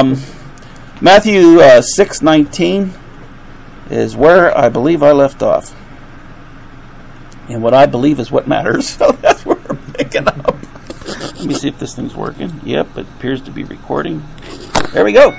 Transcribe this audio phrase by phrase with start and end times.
[0.00, 0.16] Um,
[1.02, 2.94] Matthew uh, six nineteen
[3.90, 5.76] is where I believe I left off,
[7.50, 8.96] and what I believe is what matters.
[9.00, 10.56] So that's where we're picking up.
[11.06, 12.60] Let me see if this thing's working.
[12.64, 14.26] Yep, it appears to be recording.
[14.92, 15.38] There we go.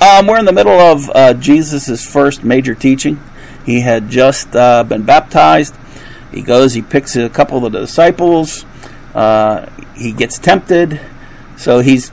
[0.00, 3.20] Um, we're in the middle of uh, Jesus' first major teaching.
[3.66, 5.74] He had just uh, been baptized.
[6.30, 8.64] He goes, he picks a couple of the disciples.
[9.12, 11.00] Uh, he gets tempted.
[11.56, 12.10] So he's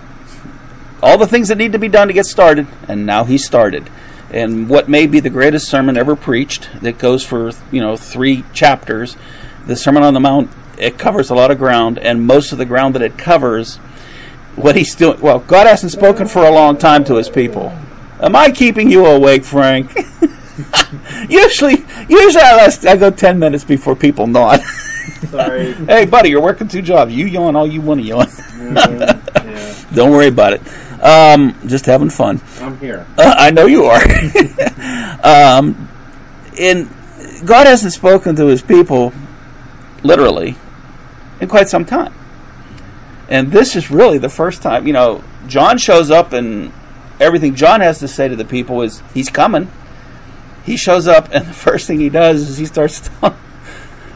[1.02, 3.90] all the things that need to be done to get started, and now he's started.
[4.30, 8.44] And what may be the greatest sermon ever preached, that goes for you know three
[8.54, 9.16] chapters,
[9.66, 10.50] the Sermon on the Mount.
[10.78, 13.78] It covers a lot of ground, and most of the ground that it covers,
[14.56, 15.20] what he's doing.
[15.22, 17.78] Well, God hasn't spoken for a long time to His people.
[18.20, 19.96] Am I keeping you awake, Frank?
[21.30, 24.62] usually, usually I, last, I go ten minutes before people nod.
[25.30, 25.74] Sorry.
[25.86, 27.14] hey, buddy, you're working two jobs.
[27.14, 28.26] You yawn all you want to yawn.
[28.26, 28.76] Mm,
[29.46, 30.62] yeah, Don't worry about it.
[31.02, 32.42] Um, just having fun.
[32.60, 33.06] I'm here.
[33.18, 34.02] Uh, I know you are.
[35.24, 35.90] um,
[36.60, 36.90] and
[37.46, 39.14] God hasn't spoken to His people
[40.04, 40.56] literally
[41.40, 42.14] in quite some time,
[43.30, 44.88] and this is really the first time.
[44.88, 46.72] You know, John shows up, and
[47.20, 49.70] everything John has to say to the people is He's coming.
[50.64, 53.38] He shows up, and the first thing he does is he starts telling.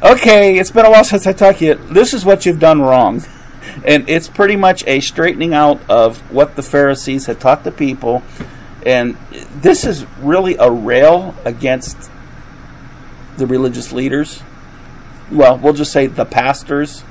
[0.04, 1.76] Okay, it's been a while since I talked to you.
[1.76, 3.24] This is what you've done wrong.
[3.86, 8.24] And it's pretty much a straightening out of what the Pharisees had taught the people.
[8.86, 9.18] And
[9.54, 12.10] this is really a rail against
[13.38, 14.42] the religious leaders.
[15.32, 17.04] Well, we'll just say the pastors.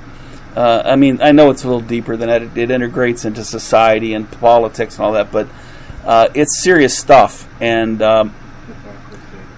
[0.55, 2.41] Uh, I mean, I know it's a little deeper than that.
[2.41, 5.47] It, it integrates into society and politics and all that, but
[6.03, 7.47] uh, it's serious stuff.
[7.61, 8.35] And um,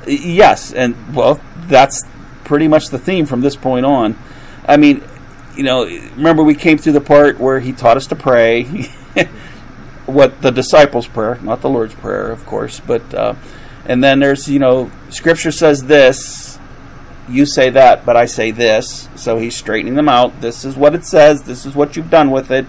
[0.06, 2.04] yes, and well, that's
[2.44, 4.18] pretty much the theme from this point on.
[4.68, 5.04] I mean,
[5.56, 8.64] you know, remember we came through the part where he taught us to pray,
[10.06, 13.36] what the disciples' prayer, not the Lord's prayer, of course, but uh,
[13.86, 16.54] and then there's you know, Scripture says this,
[17.30, 19.10] you say that, but I say this.
[19.16, 20.42] So he's straightening them out.
[20.42, 21.44] This is what it says.
[21.44, 22.66] This is what you've done with it.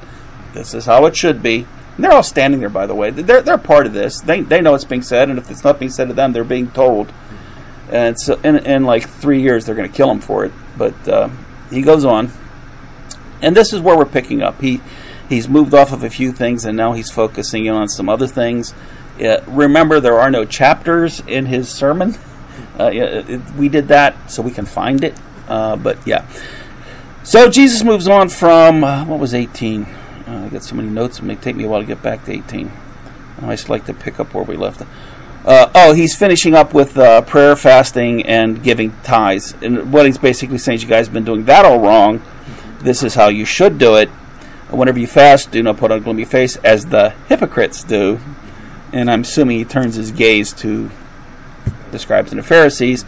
[0.52, 1.66] This is how it should be.
[1.96, 3.10] And they're all standing there, by the way.
[3.10, 4.20] They're they're part of this.
[4.20, 6.44] They they know it's being said, and if it's not being said to them, they're
[6.44, 7.12] being told.
[7.90, 10.52] And so in in like three years, they're going to kill him for it.
[10.76, 11.28] But uh,
[11.70, 12.32] he goes on,
[13.44, 14.60] and this is where we're picking up.
[14.60, 14.80] He
[15.28, 18.26] he's moved off of a few things, and now he's focusing in on some other
[18.26, 18.74] things.
[19.22, 22.16] Uh, remember, there are no chapters in his sermon.
[22.78, 25.14] Uh, it, we did that so we can find it.
[25.46, 26.26] Uh, but yeah.
[27.22, 29.84] So Jesus moves on from uh, what was 18.
[29.84, 32.24] Uh, I got so many notes; it may take me a while to get back
[32.24, 32.72] to 18.
[33.42, 34.82] I just like to pick up where we left.
[35.44, 39.54] Uh, oh, he's finishing up with uh, prayer, fasting, and giving tithes.
[39.62, 42.22] And what he's basically saying is, you guys have been doing that all wrong.
[42.84, 44.10] This is how you should do it.
[44.70, 48.20] Whenever you fast, do not put on a gloomy face, as the hypocrites do.
[48.92, 50.90] And I'm assuming he turns his gaze to
[51.90, 53.06] the scribes and the Pharisees.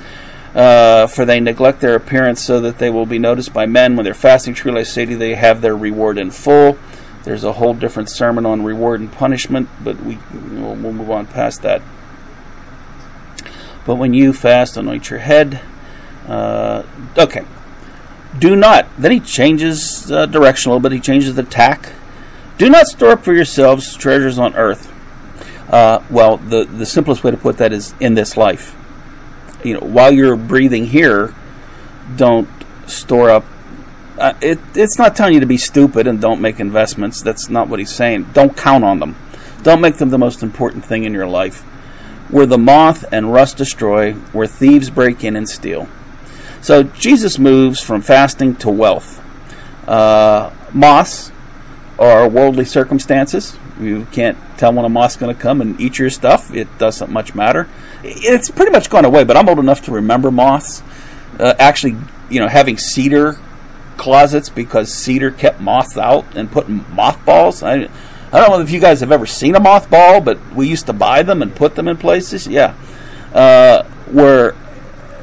[0.55, 4.05] Uh, for they neglect their appearance so that they will be noticed by men when
[4.05, 4.55] they're fasting.
[4.55, 6.79] Truly, I say to you, they have their reward in full.
[7.25, 11.27] There's a whole different sermon on reward and punishment, but we we'll, we'll move on
[11.27, 11.83] past that.
[13.85, 15.61] But when you fast, anoint your head.
[16.27, 16.85] Uh,
[17.19, 17.45] okay.
[18.39, 18.87] Do not.
[18.99, 20.93] Then he changes uh, direction a little bit.
[20.93, 21.93] He changes the tack.
[22.59, 24.93] Do not store up for yourselves treasures on earth.
[25.71, 28.77] Uh, well, the the simplest way to put that is in this life.
[29.65, 31.35] You know, while you're breathing here,
[32.17, 32.49] don't
[32.87, 33.45] store up.
[34.19, 37.21] Uh, it it's not telling you to be stupid and don't make investments.
[37.21, 38.31] That's not what he's saying.
[38.33, 39.17] Don't count on them.
[39.63, 41.63] Don't make them the most important thing in your life.
[42.31, 45.89] Where the moth and rust destroy, where thieves break in and steal.
[46.67, 49.23] So Jesus moves from fasting to wealth.
[49.87, 51.31] Uh, moths
[51.97, 53.57] are worldly circumstances.
[53.79, 56.53] You can't tell when a moth's going to come and eat your stuff.
[56.53, 57.69] It doesn't much matter.
[58.03, 60.83] It's pretty much gone away, but I'm old enough to remember moths.
[61.39, 61.95] Uh, actually,
[62.29, 63.39] you know, having cedar
[63.97, 67.63] closets because cedar kept moths out and putting mothballs.
[67.63, 67.75] I,
[68.33, 70.93] I don't know if you guys have ever seen a mothball, but we used to
[70.93, 72.49] buy them and put them in places.
[72.49, 72.75] Yeah.
[73.33, 74.57] Uh, where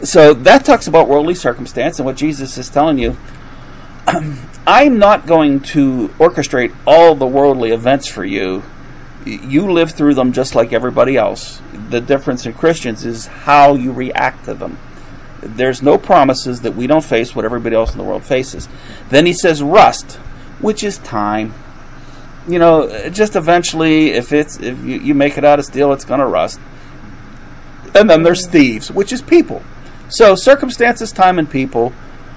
[0.04, 3.18] so that talks about worldly circumstance and what Jesus is telling you.
[4.68, 8.64] I'm not going to orchestrate all the worldly events for you.
[9.26, 11.62] You live through them just like everybody else.
[11.90, 14.78] The difference in Christians is how you react to them.
[15.42, 18.70] There's no promises that we don't face what everybody else in the world faces.
[19.10, 20.14] Then he says rust,
[20.60, 21.54] which is time.
[22.48, 26.06] You know, just eventually, if it's if you, you make it out of steel, it's
[26.06, 26.60] going to rust.
[27.96, 29.62] And then there's thieves, which is people.
[30.14, 31.92] So circumstances, time, and people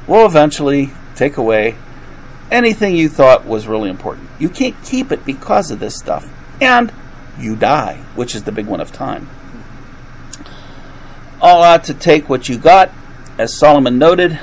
[0.06, 1.76] will eventually take away
[2.50, 4.30] anything you thought was really important.
[4.38, 6.26] You can't keep it because of this stuff.
[6.58, 6.90] And
[7.38, 9.28] you die, which is the big one of time.
[11.38, 12.90] All out to take what you got,
[13.36, 14.40] as Solomon noted,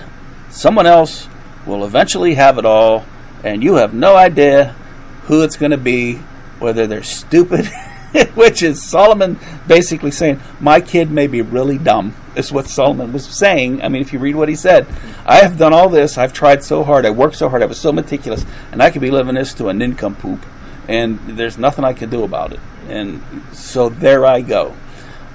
[0.51, 1.27] someone else
[1.65, 3.03] will eventually have it all,
[3.43, 4.75] and you have no idea
[5.23, 6.17] who it's going to be,
[6.59, 7.65] whether they're stupid,
[8.35, 13.25] which is Solomon basically saying, My kid may be really dumb, is what Solomon was
[13.25, 13.81] saying.
[13.81, 14.87] I mean, if you read what he said,
[15.25, 17.79] I have done all this, I've tried so hard, I worked so hard, I was
[17.79, 20.45] so meticulous, and I could be living this to an income poop,
[20.87, 22.59] and there's nothing I can do about it.
[22.87, 23.21] And
[23.53, 24.75] so there I go.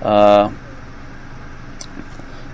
[0.03, 0.53] Uh,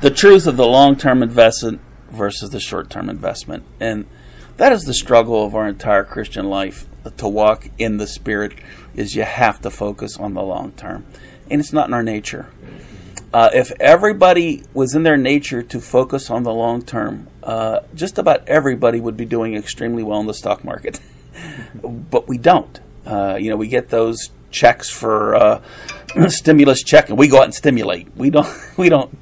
[0.00, 1.80] the truth of the long term investment
[2.10, 3.64] versus the short term investment.
[3.80, 4.06] And
[4.56, 6.86] that is the struggle of our entire Christian life
[7.16, 8.52] to walk in the Spirit
[8.94, 11.06] is you have to focus on the long term.
[11.50, 12.50] And it's not in our nature.
[13.34, 18.16] Uh, if everybody was in their nature to focus on the long term, uh, just
[18.16, 21.00] about everybody would be doing extremely well in the stock market.
[21.82, 22.78] but we don't.
[23.04, 25.62] Uh, you know, we get those checks for uh,
[26.28, 28.06] stimulus check, and we go out and stimulate.
[28.16, 28.46] We don't.
[28.76, 29.18] We don't.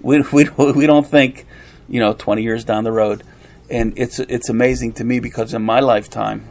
[0.00, 1.44] We, we, we don't think,
[1.86, 3.24] you know, 20 years down the road.
[3.68, 6.48] And it's it's amazing to me because in my lifetime,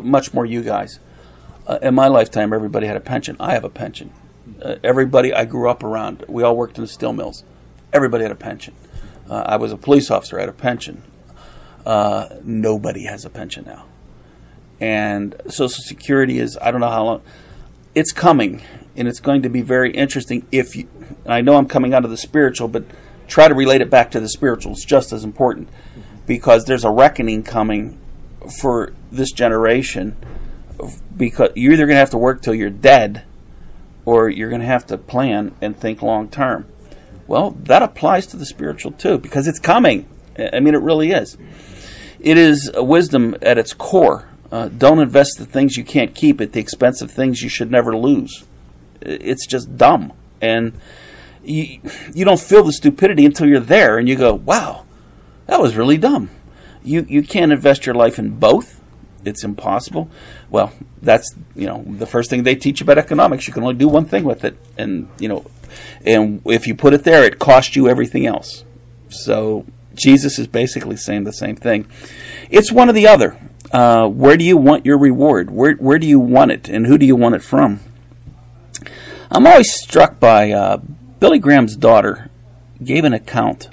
[0.00, 1.00] much more you guys,
[1.66, 3.36] uh, in my lifetime, everybody had a pension.
[3.40, 4.12] I have a pension.
[4.62, 7.44] Uh, everybody I grew up around, we all worked in the steel mills.
[7.92, 8.74] Everybody had a pension.
[9.28, 10.38] Uh, I was a police officer.
[10.38, 11.02] I had a pension.
[11.84, 13.84] Uh, nobody has a pension now.
[14.80, 17.22] And Social Security is, I don't know how long,
[17.94, 18.62] it's coming.
[18.96, 20.88] And it's going to be very interesting if you,
[21.24, 22.84] and I know I'm coming out of the spiritual, but
[23.28, 24.72] try to relate it back to the spiritual.
[24.72, 25.68] It's just as important
[26.26, 28.00] because there's a reckoning coming
[28.60, 30.16] for this generation
[31.16, 33.24] because you're either going to have to work till you're dead
[34.06, 36.66] or you're going to have to plan and think long term.
[37.26, 40.08] Well, that applies to the spiritual too because it's coming.
[40.38, 41.36] I mean, it really is.
[42.20, 44.28] It is wisdom at its core.
[44.50, 47.70] Uh, don't invest the things you can't keep at the expense of things you should
[47.70, 48.44] never lose.
[49.00, 50.12] It's just dumb.
[50.40, 50.78] And
[51.42, 51.80] you,
[52.14, 54.84] you don't feel the stupidity until you're there and you go, wow,
[55.46, 56.30] that was really dumb.
[56.84, 58.80] You, you can't invest your life in both.
[59.26, 60.08] It's impossible.
[60.50, 63.48] Well, that's, you know, the first thing they teach about economics.
[63.48, 64.56] You can only do one thing with it.
[64.78, 65.44] And, you know,
[66.04, 68.64] and if you put it there, it costs you everything else.
[69.08, 71.86] So Jesus is basically saying the same thing.
[72.50, 73.36] It's one or the other.
[73.72, 75.50] Uh, where do you want your reward?
[75.50, 76.68] Where, where do you want it?
[76.68, 77.80] And who do you want it from?
[79.30, 80.78] I'm always struck by uh,
[81.18, 82.30] Billy Graham's daughter
[82.82, 83.68] gave an account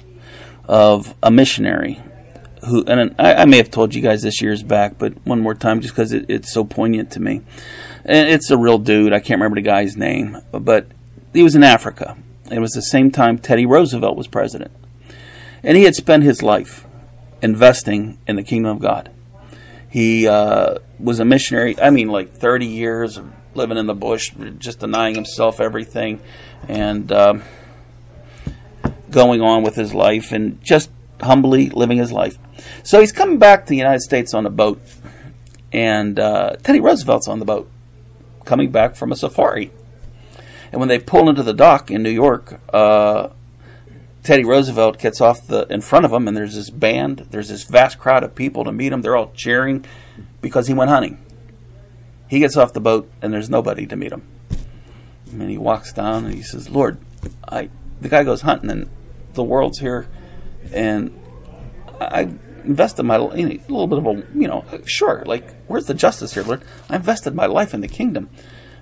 [0.66, 2.02] of a missionary
[2.66, 5.54] who, and I, I, may have told you guys this years back, but one more
[5.54, 7.42] time just because it, it's so poignant to me.
[8.04, 9.12] And it's a real dude.
[9.12, 10.86] I can't remember the guy's name, but
[11.32, 12.16] he was in Africa.
[12.50, 14.72] It was the same time Teddy Roosevelt was president.
[15.62, 16.86] And he had spent his life
[17.42, 19.10] investing in the kingdom of God.
[19.90, 24.32] He uh, was a missionary, I mean, like 30 years of living in the bush,
[24.58, 26.20] just denying himself everything,
[26.68, 27.42] and um,
[29.10, 30.90] going on with his life and just
[31.24, 32.38] humbly living his life.
[32.82, 34.80] So he's coming back to the United States on a boat,
[35.72, 37.70] and uh, Teddy Roosevelt's on the boat,
[38.44, 39.72] coming back from a safari.
[40.72, 43.28] And when they pull into the dock in New York, uh,
[44.24, 47.64] Teddy Roosevelt gets off the in front of him, and there's this band, there's this
[47.64, 49.02] vast crowd of people to meet him.
[49.02, 49.84] They're all cheering
[50.40, 51.22] because he went hunting.
[52.26, 54.26] He gets off the boat and there's nobody to meet him.
[55.30, 56.98] And he walks down and he says, "Lord,
[57.46, 57.68] I."
[58.00, 58.90] The guy goes hunting and
[59.34, 60.08] the world's here,
[60.72, 61.18] and
[62.00, 65.86] I invested my you know, a little bit of a you know sure like where's
[65.86, 66.62] the justice here, Lord?
[66.88, 68.30] I invested my life in the kingdom,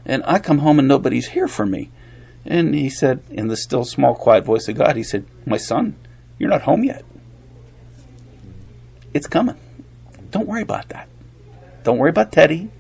[0.05, 1.91] and I come home and nobody's here for me.
[2.45, 5.97] And he said, in the still small quiet voice of God, he said, "My son,
[6.39, 7.05] you're not home yet.
[9.15, 9.57] It's coming.
[10.31, 11.09] Don't worry about that.
[11.85, 12.71] Don't worry about Teddy.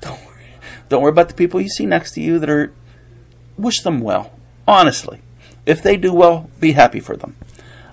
[0.00, 0.46] Don't worry.
[0.88, 2.72] Don't worry about the people you see next to you that are.
[3.56, 4.32] Wish them well.
[4.66, 5.20] Honestly,
[5.66, 7.36] if they do well, be happy for them.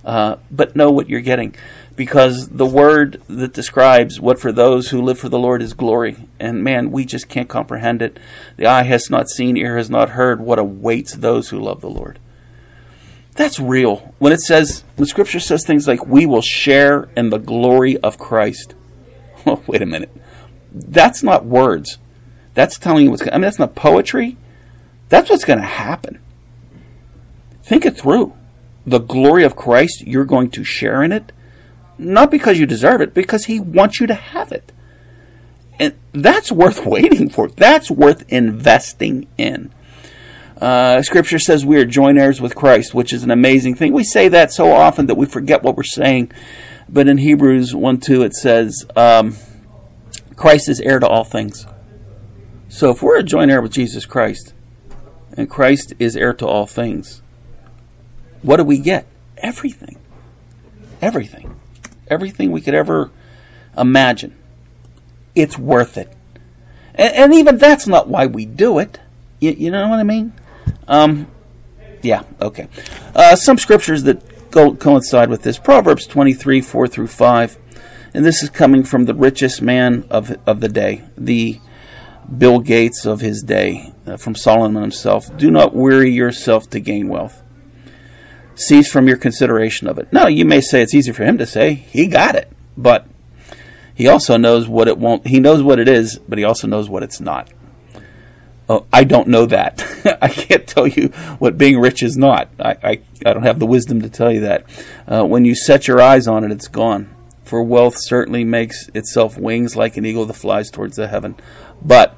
[0.03, 1.55] Uh, but know what you're getting,
[1.95, 6.15] because the word that describes what for those who live for the Lord is glory.
[6.39, 8.17] And man, we just can't comprehend it.
[8.57, 11.89] The eye has not seen, ear has not heard what awaits those who love the
[11.89, 12.19] Lord.
[13.35, 14.13] That's real.
[14.19, 18.17] When it says, when Scripture says things like, "We will share in the glory of
[18.17, 18.75] Christ."
[19.45, 20.11] Oh, wait a minute
[20.71, 21.97] that's not words.
[22.53, 23.21] That's telling you what's.
[23.21, 24.37] going I mean, that's not poetry.
[25.09, 26.19] That's what's going to happen.
[27.63, 28.33] Think it through.
[28.85, 31.31] The glory of Christ, you're going to share in it,
[31.97, 34.71] not because you deserve it, because He wants you to have it.
[35.79, 37.49] And that's worth waiting for.
[37.49, 39.73] That's worth investing in.
[40.59, 43.93] Uh, scripture says we are joint heirs with Christ, which is an amazing thing.
[43.93, 46.31] We say that so often that we forget what we're saying.
[46.89, 49.37] But in Hebrews 1 2, it says, um,
[50.35, 51.65] Christ is heir to all things.
[52.67, 54.53] So if we're a joint heir with Jesus Christ,
[55.33, 57.21] and Christ is heir to all things,
[58.41, 59.05] what do we get?
[59.37, 59.97] Everything.
[61.01, 61.59] Everything.
[62.07, 63.11] Everything we could ever
[63.77, 64.35] imagine.
[65.35, 66.11] It's worth it.
[66.95, 68.99] And, and even that's not why we do it.
[69.39, 70.33] You, you know what I mean?
[70.87, 71.27] Um,
[72.01, 72.67] yeah, okay.
[73.15, 77.57] Uh, some scriptures that go, coincide with this Proverbs 23 4 through 5.
[78.13, 81.59] And this is coming from the richest man of, of the day, the
[82.35, 85.35] Bill Gates of his day, uh, from Solomon himself.
[85.37, 87.43] Do not weary yourself to gain wealth.
[88.59, 90.11] Cease from your consideration of it.
[90.11, 91.73] No, you may say it's easy for him to say.
[91.73, 92.51] He got it.
[92.75, 93.07] But
[93.95, 95.25] he also knows what it won't.
[95.27, 97.49] He knows what it is, but he also knows what it's not.
[98.67, 99.81] Oh, I don't know that.
[100.21, 101.07] I can't tell you
[101.39, 102.49] what being rich is not.
[102.59, 104.65] I, I, I don't have the wisdom to tell you that.
[105.07, 107.15] Uh, when you set your eyes on it, it's gone.
[107.45, 111.37] For wealth certainly makes itself wings like an eagle that flies towards the heaven.
[111.81, 112.13] But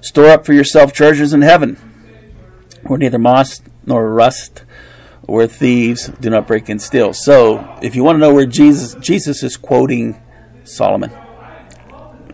[0.00, 1.74] store up for yourself treasures in heaven,
[2.84, 4.62] where neither moss nor rust
[5.32, 7.14] or thieves do not break and steal.
[7.14, 10.20] So, if you want to know where Jesus Jesus is quoting
[10.62, 11.10] Solomon,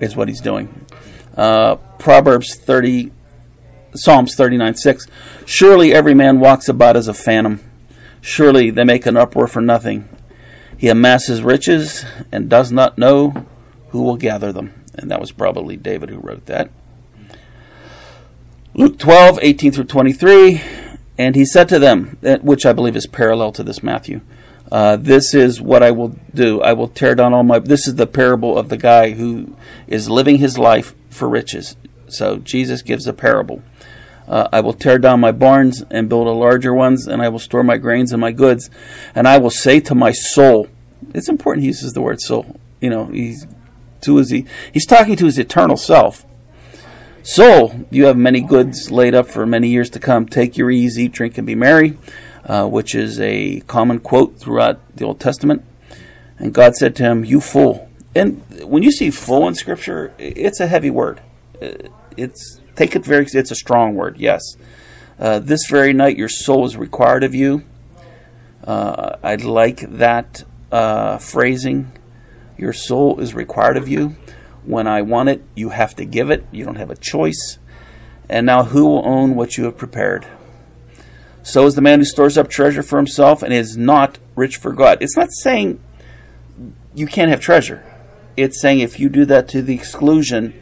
[0.01, 0.85] is what he's doing.
[1.37, 3.13] Uh, Proverbs thirty,
[3.95, 5.07] Psalms thirty nine six.
[5.47, 7.61] Surely every man walks about as a phantom.
[8.21, 10.09] Surely they make an uproar for nothing.
[10.77, 13.47] He amasses riches and does not know
[13.91, 14.75] who will gather them.
[14.95, 16.69] And that was probably David who wrote that.
[18.75, 20.61] Luke 12, 18 through 23.
[21.19, 24.21] And he said to them, which I believe is parallel to this Matthew,
[24.71, 26.61] uh, this is what I will do.
[26.61, 27.59] I will tear down all my.
[27.59, 29.57] This is the parable of the guy who
[29.87, 31.77] is living his life for riches.
[32.09, 33.63] So Jesus gives a parable.
[34.27, 37.39] Uh, I will tear down my barns and build a larger ones, and I will
[37.39, 38.69] store my grains and my goods.
[39.15, 40.69] And I will say to my soul,
[41.15, 42.61] it's important he uses the word soul.
[42.81, 43.47] You know, he's
[44.03, 44.31] to his
[44.73, 46.27] he's talking to his eternal self.
[47.29, 50.25] Soul, you have many goods laid up for many years to come.
[50.25, 51.99] Take your ease, eat, drink, and be merry,
[52.47, 55.63] uh, which is a common quote throughout the Old Testament.
[56.39, 57.91] And God said to him, You fool.
[58.15, 61.21] And when you see fool in Scripture, it's a heavy word.
[61.61, 61.73] Uh,
[62.17, 63.27] it's take it very.
[63.31, 64.17] It's a strong word.
[64.19, 64.57] Yes.
[65.19, 67.63] Uh, this very night, your soul is required of you.
[68.65, 71.93] Uh, I like that uh, phrasing.
[72.57, 74.17] Your soul is required of you.
[74.69, 76.45] When I want it, you have to give it.
[76.53, 77.57] You don't have a choice.
[78.29, 80.27] And now, who will own what you have prepared?
[81.43, 84.75] So is the man who stores up treasure for himself and is not rich for
[84.75, 84.99] God.
[85.01, 85.81] It's not saying
[86.95, 87.83] you can't have treasure.
[88.37, 90.53] It's saying if you do that to the exclusion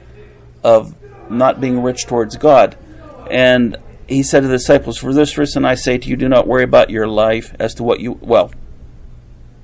[0.62, 0.94] of
[1.28, 2.78] not being rich towards God.
[3.28, 3.76] And
[4.08, 6.62] he said to the disciples, For this reason I say to you, do not worry
[6.62, 8.52] about your life as to what you, well,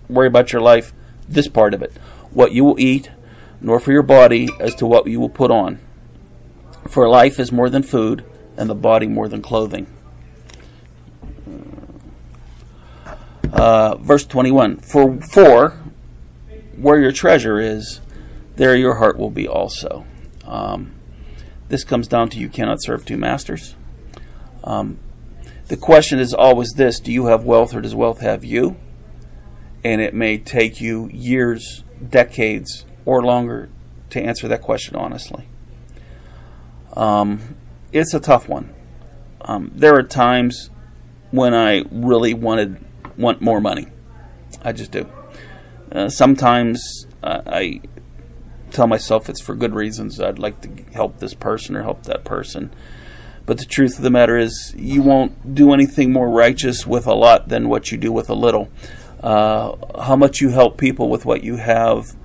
[0.09, 0.93] worry about your life,
[1.29, 1.93] this part of it,
[2.33, 3.09] what you will eat,
[3.63, 5.79] nor for your body as to what you will put on.
[6.89, 8.25] For life is more than food,
[8.57, 9.87] and the body more than clothing.
[13.53, 15.79] Uh, verse 21 For, for
[16.77, 18.01] where your treasure is,
[18.57, 20.05] there your heart will be also.
[20.45, 20.95] Um,
[21.69, 23.77] this comes down to you cannot serve two masters.
[24.65, 24.99] Um,
[25.69, 28.77] the question is always this do you have wealth or does wealth have you?
[29.85, 33.69] And it may take you years, decades, or longer
[34.11, 35.47] to answer that question honestly.
[36.95, 37.57] Um,
[37.93, 38.75] it's a tough one.
[39.41, 40.71] Um, there are times
[41.31, 42.85] when I really wanted
[43.17, 43.87] want more money.
[44.63, 45.09] I just do.
[45.91, 47.81] Uh, sometimes uh, I
[48.71, 50.21] tell myself it's for good reasons.
[50.21, 52.73] I'd like to help this person or help that person.
[53.45, 57.15] But the truth of the matter is, you won't do anything more righteous with a
[57.15, 58.71] lot than what you do with a little.
[59.21, 62.17] Uh, how much you help people with what you have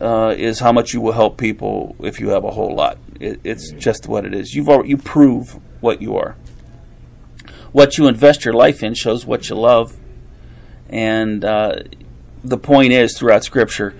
[0.00, 2.98] uh, is how much you will help people if you have a whole lot.
[3.20, 4.54] It, it's just what it is.
[4.54, 6.36] You've already, you prove what you are.
[7.72, 9.96] What you invest your life in shows what you love,
[10.88, 11.82] and uh,
[12.42, 13.94] the point is throughout Scripture,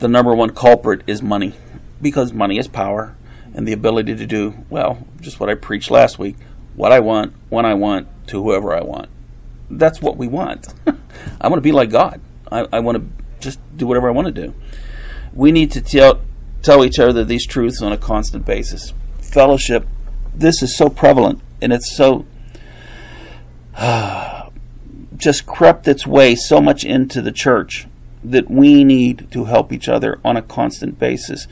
[0.00, 1.54] the number one culprit is money,
[2.00, 3.14] because money is power
[3.54, 6.36] and the ability to do well, just what I preached last week,
[6.74, 9.08] what I want, when I want, to whoever I want.
[9.70, 10.72] That's what we want.
[11.40, 12.20] I want to be like God.
[12.50, 14.54] I, I want to just do whatever I want to do
[15.34, 16.20] we need to tell,
[16.62, 18.92] tell each other these truths on a constant basis.
[19.20, 19.86] Fellowship,
[20.34, 22.26] this is so prevalent and it's so
[23.76, 24.50] uh,
[25.16, 27.86] just crept its way so much into the church
[28.24, 31.48] that we need to help each other on a constant basis,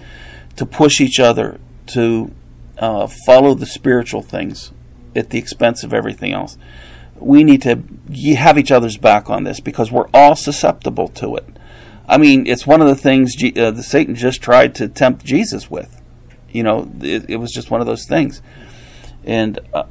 [0.56, 2.32] to push each other to
[2.78, 4.72] uh, follow the spiritual things
[5.14, 6.56] at the expense of everything else.
[7.16, 7.82] We need to
[8.36, 11.46] have each other's back on this because we're all susceptible to it.
[12.10, 15.24] I mean, it's one of the things G- uh, the Satan just tried to tempt
[15.24, 16.02] Jesus with.
[16.50, 18.42] You know, it, it was just one of those things.
[19.24, 19.84] And uh,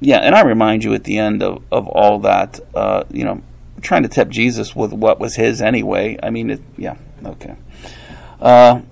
[0.00, 3.42] yeah, and I remind you at the end of, of all that, uh, you know,
[3.80, 6.18] trying to tempt Jesus with what was his anyway.
[6.22, 7.56] I mean, it, yeah, okay.
[8.38, 8.82] Uh,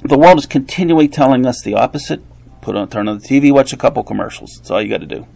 [0.00, 2.22] the world is continually telling us the opposite.
[2.62, 4.56] Put on, turn on the TV, watch a couple commercials.
[4.56, 5.26] That's all you got to do.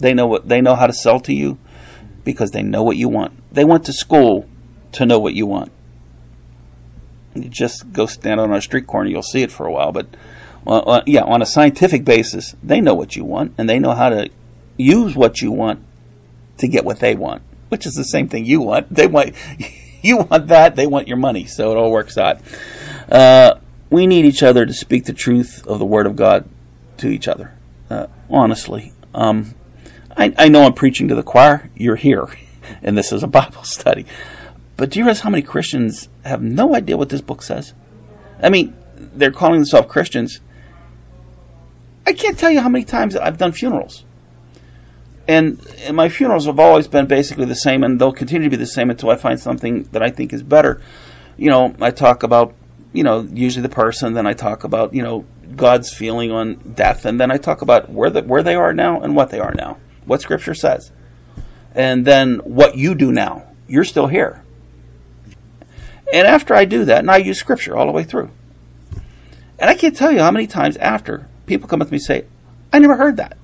[0.00, 1.58] They know what they know how to sell to you
[2.24, 3.32] because they know what you want.
[3.54, 4.48] They went to school
[4.94, 5.70] to know what you want.
[7.34, 9.92] You just go stand on a street corner, you'll see it for a while.
[9.92, 10.06] But
[10.66, 14.08] uh, yeah, on a scientific basis, they know what you want and they know how
[14.08, 14.30] to
[14.76, 15.84] use what you want
[16.58, 18.92] to get what they want, which is the same thing you want.
[18.92, 19.34] They want
[20.02, 22.40] you want that, they want your money, so it all works out.
[23.10, 23.56] Uh,
[23.90, 26.48] we need each other to speak the truth of the Word of God
[26.98, 27.54] to each other.
[27.90, 29.54] Uh, honestly, um,
[30.16, 31.70] I, I know I'm preaching to the choir.
[31.74, 32.28] You're here,
[32.82, 34.06] and this is a Bible study.
[34.76, 37.74] But do you realize how many Christians have no idea what this book says?
[38.42, 40.40] I mean, they're calling themselves Christians.
[42.06, 44.04] I can't tell you how many times I've done funerals.
[45.26, 48.60] And, and my funerals have always been basically the same, and they'll continue to be
[48.60, 50.82] the same until I find something that I think is better.
[51.36, 52.54] You know, I talk about,
[52.92, 55.24] you know, usually the person, then I talk about, you know,
[55.56, 59.00] God's feeling on death, and then I talk about where the, where they are now
[59.00, 60.92] and what they are now, what Scripture says,
[61.74, 63.46] and then what you do now.
[63.66, 64.43] You're still here.
[66.12, 68.30] And after I do that, and I use Scripture all the way through,
[69.58, 72.04] and I can't tell you how many times after people come up to me and
[72.04, 72.24] say,
[72.72, 73.36] "I never heard that."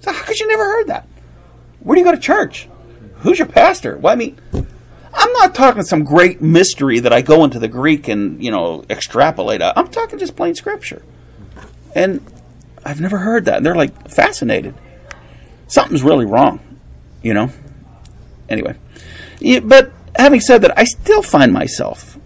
[0.00, 1.06] So how could you never heard that?
[1.80, 2.68] Where do you go to church?
[3.18, 3.96] Who's your pastor?
[3.96, 8.06] Well, I mean, I'm not talking some great mystery that I go into the Greek
[8.06, 9.62] and you know extrapolate.
[9.62, 11.02] I'm talking just plain scripture,
[11.94, 12.20] and
[12.84, 13.56] I've never heard that.
[13.56, 14.74] And they're like fascinated.
[15.66, 16.60] Something's really wrong,
[17.22, 17.50] you know.
[18.48, 18.76] Anyway,
[19.40, 22.18] yeah, but having said that, I still find myself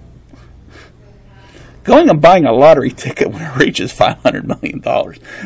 [1.84, 4.82] going and buying a lottery ticket when it reaches $500 million.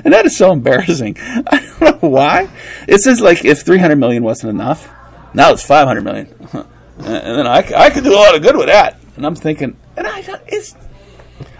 [0.04, 1.16] And that is so embarrassing.
[1.20, 2.48] I don't know why.
[2.86, 4.90] It says like if 300 million wasn't enough,
[5.32, 6.49] now it's 500 million.
[6.97, 9.00] And then I, I could do a lot of good with that.
[9.16, 10.76] And I'm thinking, and I it's,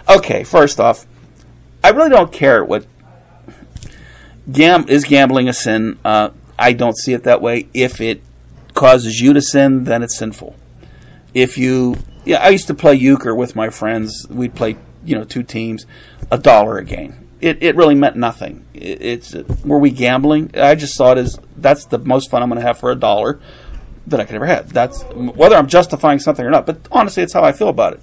[0.07, 1.05] okay, first off,
[1.83, 2.85] I really don't care what,
[4.49, 5.99] gam, is gambling a sin?
[6.05, 7.67] Uh, I don't see it that way.
[7.73, 8.23] If it
[8.75, 10.55] causes you to sin, then it's sinful.
[11.35, 14.27] If you yeah, I used to play euchre with my friends.
[14.29, 15.85] We'd play, you know, two teams,
[16.31, 17.29] a dollar a game.
[17.39, 18.65] It, it really meant nothing.
[18.73, 20.51] It, it's were we gambling?
[20.55, 22.95] I just saw it as that's the most fun I'm going to have for a
[22.95, 23.39] dollar
[24.07, 24.73] that I could ever have.
[24.73, 26.65] That's whether I'm justifying something or not.
[26.65, 28.01] But honestly, it's how I feel about it.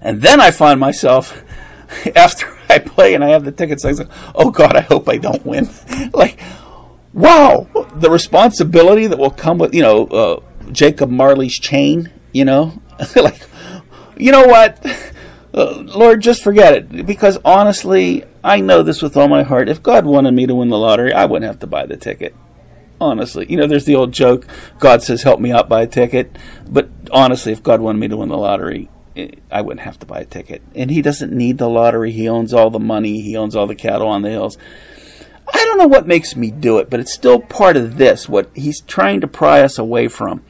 [0.00, 1.42] And then I find myself
[2.16, 5.16] after I play and I have the tickets, I'm like, oh God, I hope I
[5.16, 5.68] don't win.
[6.12, 6.40] like,
[7.12, 12.80] wow, the responsibility that will come with you know uh, Jacob Marley's chain you know,
[13.16, 13.46] like,
[14.16, 14.84] you know what?
[15.54, 17.06] Uh, Lord, just forget it.
[17.06, 19.68] Because honestly, I know this with all my heart.
[19.68, 22.34] If God wanted me to win the lottery, I wouldn't have to buy the ticket.
[23.00, 24.46] Honestly, you know, there's the old joke
[24.78, 26.36] God says, help me out, buy a ticket.
[26.68, 30.06] But honestly, if God wanted me to win the lottery, eh, I wouldn't have to
[30.06, 30.62] buy a ticket.
[30.74, 32.12] And He doesn't need the lottery.
[32.12, 34.56] He owns all the money, He owns all the cattle on the hills.
[35.52, 38.50] I don't know what makes me do it, but it's still part of this, what
[38.54, 40.42] He's trying to pry us away from.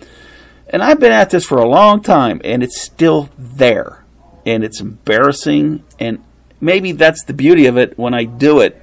[0.69, 4.05] And I've been at this for a long time, and it's still there.
[4.47, 5.85] And it's embarrassing.
[5.99, 6.25] And
[6.61, 7.99] maybe that's the beauty of it.
[7.99, 8.81] When I do it,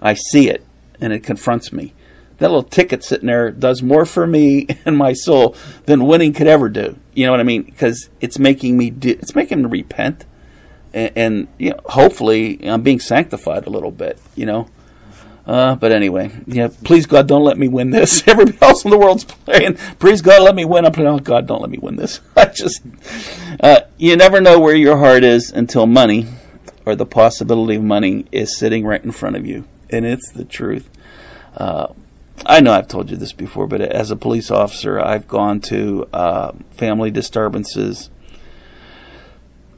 [0.00, 0.64] I see it,
[1.00, 1.92] and it confronts me.
[2.38, 6.46] That little ticket sitting there does more for me and my soul than winning could
[6.46, 6.98] ever do.
[7.14, 7.62] You know what I mean?
[7.62, 10.24] Because it's making me do, it's making me repent,
[10.92, 14.18] and, and you know, hopefully I'm being sanctified a little bit.
[14.34, 14.68] You know,
[15.46, 18.22] uh, but anyway, yeah, please God, don't let me win this.
[18.26, 19.76] Everybody else in the world's playing.
[19.98, 20.86] Please God, let me win.
[20.86, 22.20] I'm playing, oh God, don't let me win this.
[22.36, 22.82] I just,
[23.60, 26.28] uh, you never know where your heart is until money
[26.86, 29.66] or the possibility of money is sitting right in front of you.
[29.90, 30.88] And it's the truth.
[31.56, 31.88] Uh,
[32.46, 36.08] I know I've told you this before, but as a police officer, I've gone to
[36.12, 38.10] uh, family disturbances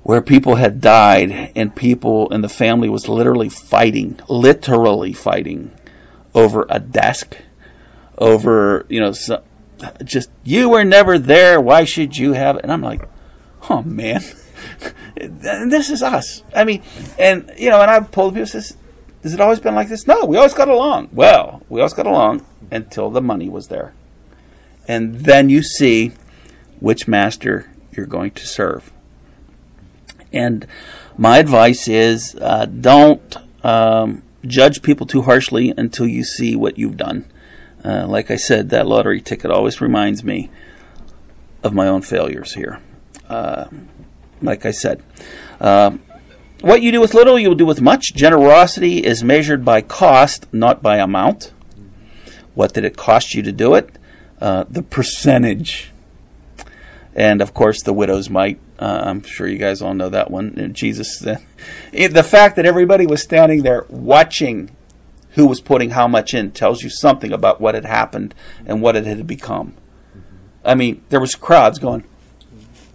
[0.07, 5.69] where people had died and people in the family was literally fighting, literally fighting
[6.33, 7.37] over a desk,
[8.16, 9.12] over, you know,
[10.05, 11.61] just, you were never there.
[11.61, 12.62] Why should you have it?
[12.62, 13.03] And I'm like,
[13.69, 14.23] oh man,
[15.16, 16.45] this is us.
[16.55, 16.85] I mean,
[17.19, 18.77] and, you know, and I've told people, says,
[19.25, 20.07] has it always been like this?
[20.07, 21.09] No, we always got along.
[21.12, 23.92] Well, we always got along until the money was there.
[24.87, 26.12] And then you see
[26.79, 28.92] which master you're going to serve.
[30.32, 30.66] And
[31.16, 36.96] my advice is uh, don't um, judge people too harshly until you see what you've
[36.96, 37.26] done.
[37.84, 40.50] Uh, like I said, that lottery ticket always reminds me
[41.62, 42.80] of my own failures here.
[43.28, 43.66] Uh,
[44.42, 45.02] like I said,
[45.60, 45.96] uh,
[46.60, 48.14] what you do with little, you will do with much.
[48.14, 51.52] Generosity is measured by cost, not by amount.
[52.54, 53.98] What did it cost you to do it?
[54.40, 55.92] Uh, the percentage.
[57.14, 58.58] And of course, the widow's mite.
[58.78, 60.72] Uh, I'm sure you guys all know that one.
[60.74, 61.38] Jesus, uh,
[61.92, 64.76] it, the fact that everybody was standing there watching
[65.36, 68.34] who was putting how much in tells you something about what had happened
[68.64, 69.74] and what it had become.
[70.64, 72.04] I mean, there was crowds going,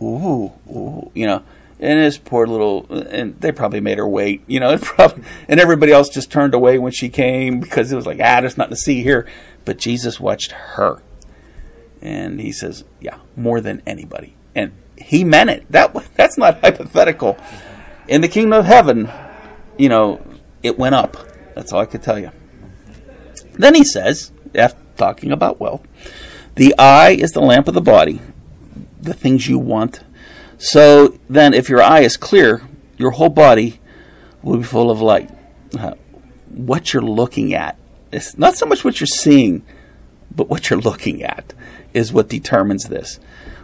[0.01, 1.43] ooh, ooh, you know,
[1.79, 5.91] and this poor little, and they probably made her wait, you know, probably, and everybody
[5.91, 8.77] else just turned away when she came because it was like, ah, there's nothing to
[8.77, 9.27] see here.
[9.63, 11.01] But Jesus watched her,
[12.01, 15.71] and he says, yeah, more than anybody, and he meant it.
[15.71, 17.37] That that's not hypothetical.
[18.07, 19.09] In the kingdom of heaven,
[19.77, 20.21] you know,
[20.63, 21.17] it went up.
[21.55, 22.31] That's all I could tell you.
[23.53, 25.87] Then he says, after talking about wealth,
[26.55, 28.21] the eye is the lamp of the body,
[28.99, 30.01] the things you want.
[30.57, 32.61] So then, if your eye is clear,
[32.97, 33.79] your whole body
[34.41, 35.29] will be full of light.
[35.77, 35.95] Uh,
[36.47, 37.77] what you're looking at
[38.11, 39.63] it's not so much what you're seeing,
[40.35, 41.53] but what you're looking at
[41.93, 43.19] is what determines this.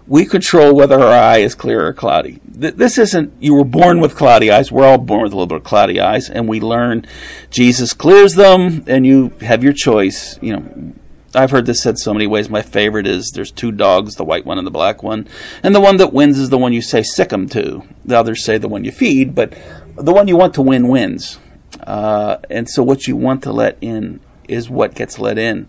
[0.07, 2.39] We control whether our eye is clear or cloudy.
[2.59, 4.71] Th- this isn't, you were born with cloudy eyes.
[4.71, 7.05] We're all born with a little bit of cloudy eyes, and we learn
[7.49, 10.39] Jesus clears them, and you have your choice.
[10.41, 10.93] You know,
[11.35, 12.49] I've heard this said so many ways.
[12.49, 15.27] My favorite is there's two dogs, the white one and the black one,
[15.61, 17.83] and the one that wins is the one you say sick 'em to.
[18.05, 19.53] The others say the one you feed, but
[19.95, 21.37] the one you want to win wins.
[21.85, 25.67] Uh, and so what you want to let in is what gets let in.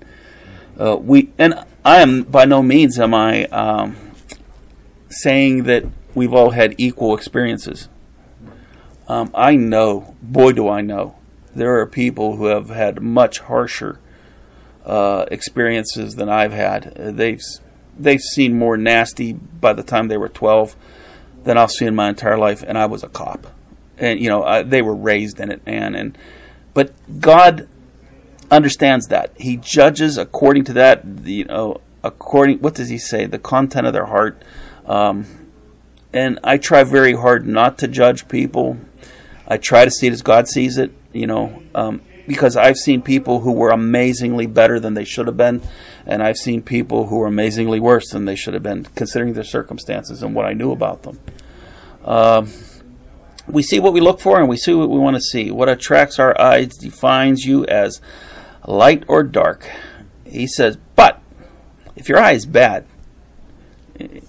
[0.78, 3.96] Uh, we and I am by no means am I um,
[5.08, 7.88] saying that we've all had equal experiences.
[9.08, 11.16] Um, I know, boy, do I know,
[11.54, 13.98] there are people who have had much harsher
[14.84, 16.94] uh, experiences than I've had.
[16.96, 17.42] They've
[17.98, 20.76] they've seen more nasty by the time they were twelve
[21.44, 23.46] than I've seen in my entire life, and I was a cop,
[23.96, 25.94] and you know I, they were raised in it, man.
[25.94, 26.16] And
[26.74, 27.68] but God
[28.50, 29.32] understands that.
[29.36, 31.04] He judges according to that.
[31.24, 33.26] You know, according what does he say?
[33.26, 34.42] The content of their heart.
[34.88, 35.26] Um,
[36.12, 38.78] and I try very hard not to judge people.
[39.46, 40.92] I try to see it as God sees it.
[41.12, 45.36] You know, um, because I've seen people who were amazingly better than they should have
[45.36, 45.62] been,
[46.06, 49.44] and I've seen people who were amazingly worse than they should have been, considering their
[49.44, 51.18] circumstances and what I knew about them.
[52.04, 52.52] Um,
[53.46, 55.50] we see what we look for, and we see what we want to see.
[55.50, 58.00] What attracts our eyes defines you as
[58.66, 59.68] light or dark.
[60.26, 61.22] He says, but
[61.96, 62.84] if your eye is bad,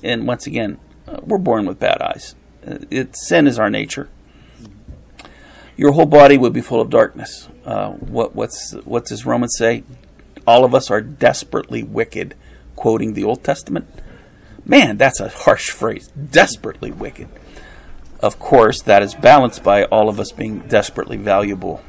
[0.04, 2.36] and once again, uh, we're born with bad eyes.
[2.66, 4.10] Uh, it, sin is our nature.
[5.78, 7.48] Your whole body would be full of darkness.
[7.66, 9.84] Uh, what, what's what does Romans say?
[10.46, 12.36] All of us are desperately wicked.
[12.76, 13.88] Quoting the Old Testament.
[14.66, 16.08] Man, that's a harsh phrase.
[16.10, 17.28] Desperately wicked.
[18.22, 21.82] Of course, that is balanced by all of us being desperately valuable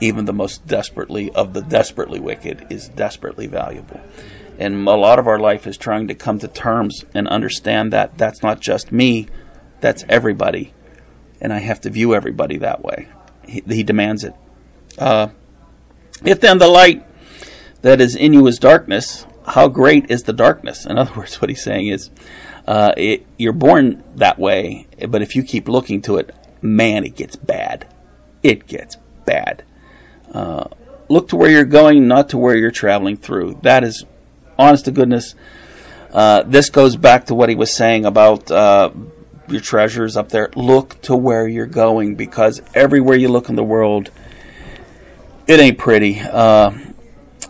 [0.00, 4.00] even the most desperately of the desperately wicked is desperately valuable.
[4.58, 8.18] And a lot of our life is trying to come to terms and understand that
[8.18, 9.28] that's not just me,
[9.80, 10.74] that's everybody.
[11.40, 13.08] And I have to view everybody that way.
[13.46, 14.34] He, he demands it.
[14.98, 15.28] Uh,
[16.24, 17.06] if then the light
[17.82, 20.84] that is in you is darkness, how great is the darkness?
[20.84, 22.10] In other words, what he's saying is,
[22.66, 27.16] uh, it, you're born that way, but if you keep looking to it, man, it
[27.16, 27.86] gets bad.
[28.42, 29.64] It gets bad.
[30.32, 30.64] Uh,
[31.08, 33.60] look to where you're going, not to where you're traveling through.
[33.62, 34.04] That is,
[34.58, 35.34] honest to goodness,
[36.12, 38.90] uh, this goes back to what he was saying about uh,
[39.48, 40.50] your treasures up there.
[40.56, 44.10] Look to where you're going because everywhere you look in the world,
[45.46, 46.20] it ain't pretty.
[46.20, 46.72] Uh,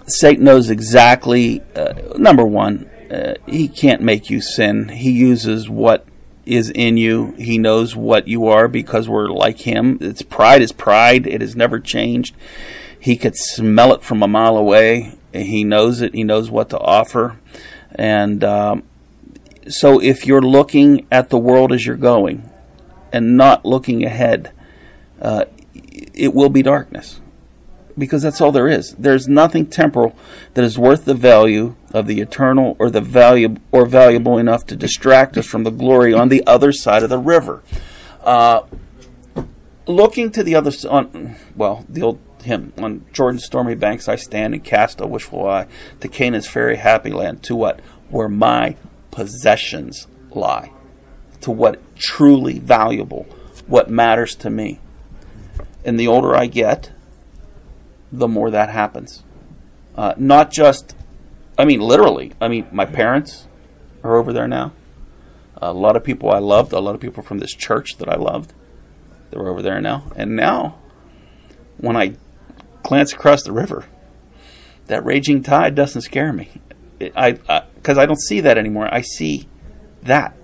[0.06, 4.88] Satan knows exactly, uh, number one, uh, he can't make you sin.
[4.88, 6.06] He uses what
[6.46, 7.34] is in you.
[7.38, 9.98] He knows what you are because we're like him.
[10.00, 11.26] It's pride is pride.
[11.26, 12.34] It has never changed.
[12.98, 15.17] He could smell it from a mile away.
[15.32, 16.14] He knows it.
[16.14, 17.38] He knows what to offer.
[17.94, 18.82] And um,
[19.68, 22.48] so if you're looking at the world as you're going
[23.12, 24.52] and not looking ahead,
[25.20, 25.44] uh,
[26.14, 27.20] it will be darkness
[27.98, 28.94] because that's all there is.
[28.98, 30.16] There's nothing temporal
[30.54, 34.76] that is worth the value of the eternal or the value or valuable enough to
[34.76, 37.62] distract us from the glory on the other side of the river.
[38.22, 38.62] Uh,
[39.86, 44.54] looking to the other on well, the old hymn on Jordan's stormy banks I stand
[44.54, 45.66] and cast a wishful eye
[46.00, 48.76] to Canaan's fairy happy land to what where my
[49.10, 50.72] possessions lie
[51.40, 53.26] to what truly valuable
[53.66, 54.80] what matters to me
[55.84, 56.92] and the older I get
[58.12, 59.22] the more that happens.
[59.94, 60.94] Uh, not just,
[61.56, 62.32] I mean, literally.
[62.40, 63.46] I mean, my parents
[64.02, 64.72] are over there now.
[65.56, 68.14] A lot of people I loved, a lot of people from this church that I
[68.14, 68.52] loved.
[69.30, 70.10] They're over there now.
[70.14, 70.78] And now,
[71.78, 72.14] when I
[72.82, 73.86] glance across the river,
[74.86, 76.60] that raging tide doesn't scare me.
[77.14, 77.32] I
[77.74, 78.92] because I, I don't see that anymore.
[78.92, 79.48] I see
[80.02, 80.36] that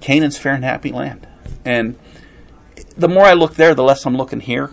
[0.00, 1.26] Canaan's fair and happy land,
[1.64, 1.96] and
[2.96, 4.70] the more I look there, the less I'm looking here,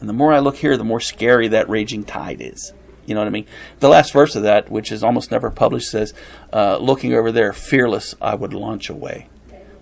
[0.00, 2.72] and the more I look here, the more scary that raging tide is.
[3.06, 3.46] You know what I mean?
[3.80, 6.14] The last verse of that, which is almost never published, says,
[6.52, 9.28] uh, "Looking over there, fearless, I would launch away."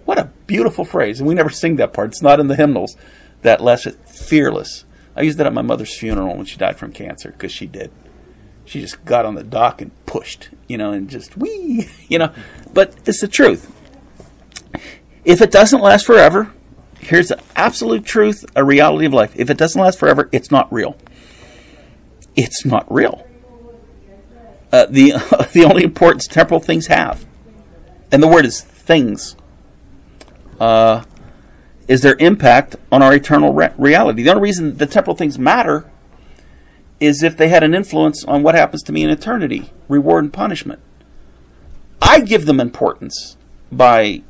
[0.04, 2.08] What a beautiful phrase, and we never sing that part.
[2.08, 2.96] It's not in the hymnals.
[3.42, 4.84] That last fearless.
[5.20, 7.90] I used that at my mother's funeral when she died from cancer because she did
[8.70, 12.32] she just got on the dock and pushed, you know, and just wee, you know.
[12.72, 13.68] But it's the truth.
[15.24, 16.52] If it doesn't last forever,
[17.00, 19.32] here's the absolute truth, a reality of life.
[19.34, 20.96] If it doesn't last forever, it's not real.
[22.36, 23.26] It's not real.
[24.72, 25.14] Uh, the
[25.52, 27.26] the only importance temporal things have,
[28.12, 29.34] and the word is things,
[30.60, 31.02] uh,
[31.90, 34.22] is their impact on our eternal re- reality.
[34.22, 35.90] The only reason the temporal things matter
[37.00, 40.32] is if they had an influence on what happens to me in eternity, reward and
[40.32, 40.80] punishment.
[42.00, 43.36] I give them importance
[43.72, 44.22] by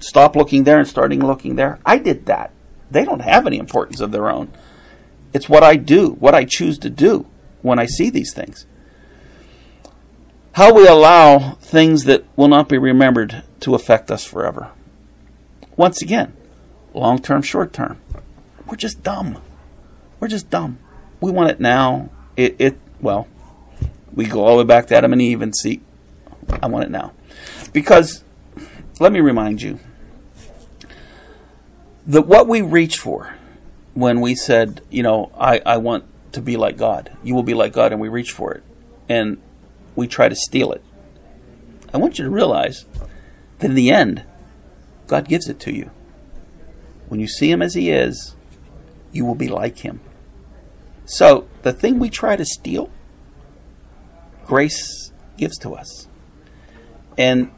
[0.00, 1.78] stop looking there and starting looking there.
[1.86, 2.50] I did that.
[2.90, 4.50] They don't have any importance of their own.
[5.32, 7.24] It's what I do, what I choose to do
[7.60, 8.66] when I see these things.
[10.54, 14.72] How we allow things that will not be remembered to affect us forever.
[15.76, 16.34] Once again,
[16.94, 17.98] long term, short term.
[18.66, 19.40] We're just dumb.
[20.20, 20.78] We're just dumb
[21.22, 22.10] we want it now.
[22.36, 23.28] It, it well,
[24.12, 25.80] we go all the way back to Adam and Eve and see.
[26.60, 27.12] I want it now,
[27.72, 28.24] because
[29.00, 29.78] let me remind you
[32.06, 33.36] that what we reached for
[33.94, 37.16] when we said, you know, I, I want to be like God.
[37.22, 38.64] You will be like God, and we reach for it,
[39.08, 39.40] and
[39.94, 40.82] we try to steal it.
[41.94, 42.84] I want you to realize
[43.58, 44.24] that in the end,
[45.12, 45.90] God gives it to you.
[47.08, 48.34] When you see Him as He is,
[49.12, 50.00] you will be like Him.
[51.04, 52.88] So, the thing we try to steal,
[54.46, 56.08] grace gives to us.
[57.18, 57.50] And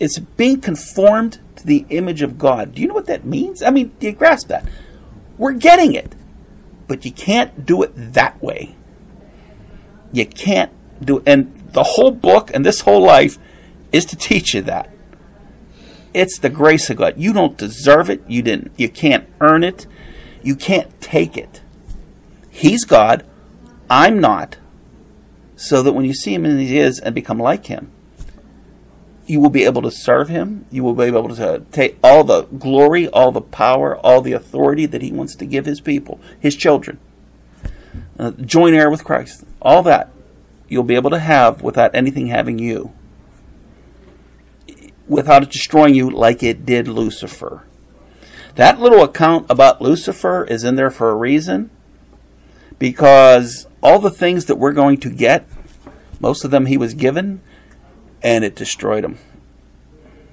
[0.00, 2.74] it's being conformed to the image of God.
[2.74, 3.62] Do you know what that means?
[3.62, 4.68] I mean, do you grasp that?
[5.38, 6.16] We're getting it,
[6.88, 8.74] but you can't do it that way.
[10.10, 11.22] You can't do it.
[11.24, 13.38] And the whole book and this whole life
[13.92, 14.90] is to teach you that.
[16.14, 17.14] It's the grace of God.
[17.16, 18.22] You don't deserve it.
[18.28, 18.72] You didn't.
[18.76, 19.86] You can't earn it.
[20.42, 21.60] You can't take it.
[22.50, 23.26] He's God,
[23.90, 24.56] I'm not.
[25.56, 27.90] So that when you see him as he is and become like him,
[29.26, 30.66] you will be able to serve him.
[30.70, 34.86] You will be able to take all the glory, all the power, all the authority
[34.86, 36.98] that he wants to give his people, his children.
[38.18, 39.44] Uh, join heir with Christ.
[39.62, 40.10] All that
[40.68, 42.92] you'll be able to have without anything having you.
[45.06, 47.66] Without it destroying you like it did Lucifer.
[48.54, 51.70] That little account about Lucifer is in there for a reason
[52.78, 55.48] because all the things that we're going to get,
[56.20, 57.40] most of them he was given,
[58.22, 59.18] and it destroyed him.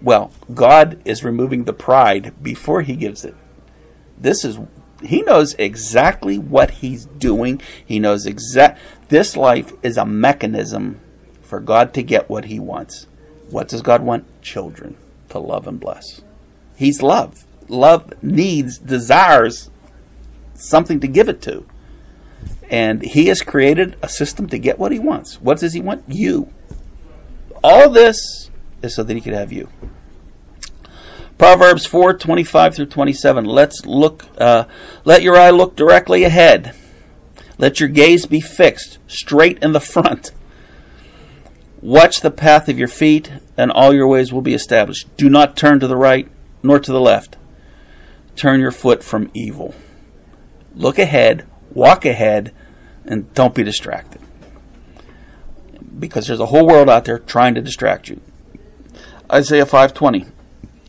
[0.01, 3.35] Well, God is removing the pride before he gives it.
[4.17, 4.59] This is
[5.03, 7.59] he knows exactly what he's doing.
[7.83, 8.79] He knows exact
[9.09, 11.01] this life is a mechanism
[11.41, 13.07] for God to get what he wants.
[13.51, 14.25] What does God want?
[14.41, 14.97] Children
[15.29, 16.21] to love and bless.
[16.75, 17.45] He's love.
[17.67, 19.69] Love needs, desires
[20.55, 21.65] something to give it to.
[22.69, 25.41] And he has created a system to get what he wants.
[25.41, 26.03] What does he want?
[26.07, 26.51] You.
[27.63, 28.49] All this
[28.81, 29.69] is so that he could have you.
[31.37, 33.45] Proverbs 4 25 through 27.
[33.45, 34.65] Let's look, uh,
[35.03, 36.75] let your eye look directly ahead.
[37.57, 40.31] Let your gaze be fixed, straight in the front.
[41.81, 45.07] Watch the path of your feet, and all your ways will be established.
[45.17, 46.27] Do not turn to the right
[46.61, 47.37] nor to the left.
[48.35, 49.73] Turn your foot from evil.
[50.75, 52.53] Look ahead, walk ahead,
[53.03, 54.21] and don't be distracted.
[55.97, 58.21] Because there's a whole world out there trying to distract you.
[59.31, 60.27] Isaiah 5:20.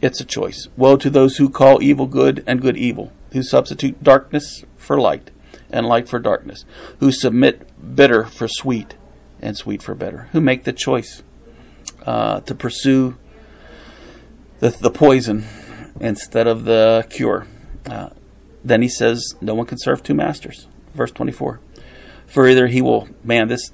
[0.03, 0.69] It's a choice.
[0.77, 5.31] Woe to those who call evil good and good evil, who substitute darkness for light
[5.71, 6.67] and light for darkness,
[7.01, 8.95] who submit bitter for sweet
[9.43, 11.23] and sweet for bitter, who make the choice
[12.07, 13.17] uh, to pursue
[14.61, 15.45] the, the poison
[16.01, 17.47] instead of the cure.
[17.87, 18.11] Uh,
[18.65, 20.67] then he says, No one can serve two masters.
[20.95, 21.61] Verse 24.
[22.27, 23.73] For either he will, man, this,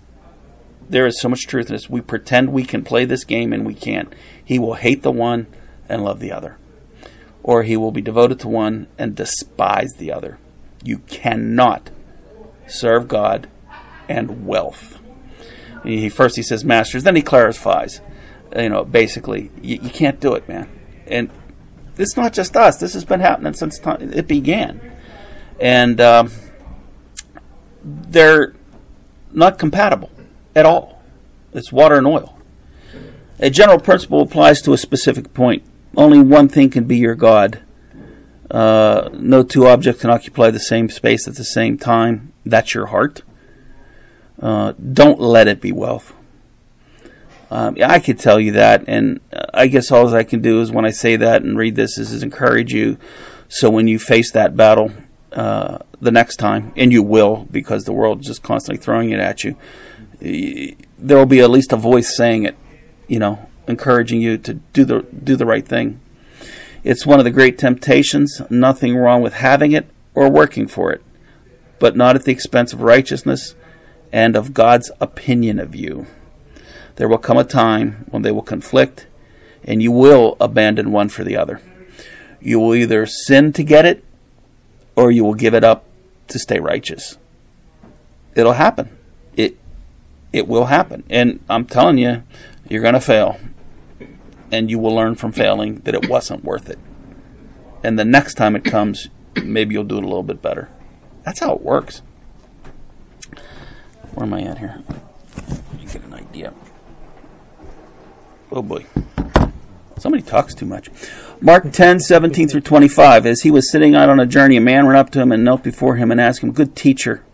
[0.88, 1.90] there is so much truth in this.
[1.90, 4.12] We pretend we can play this game and we can't.
[4.42, 5.46] He will hate the one
[5.88, 6.58] and love the other.
[7.42, 10.38] Or he will be devoted to one and despise the other.
[10.82, 11.90] You cannot
[12.66, 13.48] serve God
[14.08, 14.97] and wealth.
[15.84, 18.00] He first he says masters, then he clarifies.
[18.56, 20.68] You know, basically, you, you can't do it, man.
[21.06, 21.30] And
[21.96, 22.78] it's not just us.
[22.78, 24.80] This has been happening since time it began,
[25.60, 26.30] and um,
[27.82, 28.54] they're
[29.32, 30.10] not compatible
[30.54, 31.02] at all.
[31.52, 32.38] It's water and oil.
[33.40, 35.62] A general principle applies to a specific point.
[35.96, 37.62] Only one thing can be your God.
[38.50, 42.32] Uh, no two objects can occupy the same space at the same time.
[42.44, 43.22] That's your heart.
[44.40, 46.14] Uh, don't let it be wealth.
[47.50, 49.20] Um, I could tell you that, and
[49.54, 52.12] I guess all I can do is when I say that and read this is,
[52.12, 52.98] is encourage you.
[53.48, 54.92] So when you face that battle
[55.32, 59.18] uh, the next time, and you will, because the world is just constantly throwing it
[59.18, 59.56] at you,
[60.20, 62.56] there will be at least a voice saying it,
[63.06, 66.00] you know, encouraging you to do the do the right thing.
[66.84, 68.42] It's one of the great temptations.
[68.50, 71.02] Nothing wrong with having it or working for it,
[71.78, 73.54] but not at the expense of righteousness
[74.12, 76.06] and of God's opinion of you.
[76.96, 79.06] There will come a time when they will conflict,
[79.64, 81.60] and you will abandon one for the other.
[82.40, 84.04] You will either sin to get it,
[84.96, 85.84] or you will give it up
[86.28, 87.18] to stay righteous.
[88.34, 88.96] It'll happen.
[89.36, 89.56] It
[90.32, 91.04] it will happen.
[91.08, 92.22] And I'm telling you,
[92.68, 93.38] you're going to fail.
[94.50, 96.78] And you will learn from failing that it wasn't worth it.
[97.82, 99.08] And the next time it comes,
[99.42, 100.68] maybe you'll do it a little bit better.
[101.24, 102.02] That's how it works.
[104.18, 104.82] Where am I at here?
[105.78, 106.52] You get an idea.
[108.50, 108.84] Oh boy.
[109.96, 110.90] Somebody talks too much.
[111.40, 113.26] Mark 10, 17 through 25.
[113.26, 115.44] As he was sitting out on a journey, a man ran up to him and
[115.44, 117.24] knelt before him and asked him, Good teacher,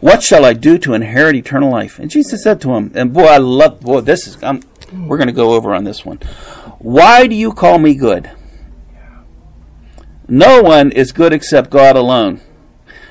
[0.00, 2.00] what shall I do to inherit eternal life?
[2.00, 5.28] And Jesus said to him, and boy, I love, boy, this is, I'm, we're going
[5.28, 6.16] to go over on this one.
[6.80, 8.32] Why do you call me good?
[10.26, 12.40] No one is good except God alone.